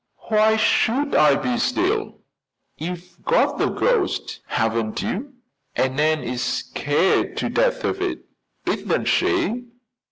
[0.29, 2.21] "Why should I be still?
[2.75, 5.33] You've got the ghost, haven't you?
[5.75, 8.25] And Nan is scared to death of it,
[8.65, 9.65] isn't she?"